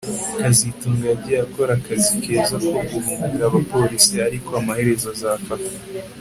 [0.39, 5.69] kazitunga yagiye akora akazi keza ko guhunga abapolisi ariko amaherezo azafatwa